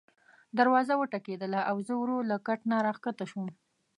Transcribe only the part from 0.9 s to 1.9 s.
وټکېدله او